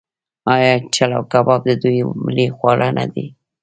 [0.53, 3.25] آیا چلو کباب د دوی ملي خواړه نه دي؟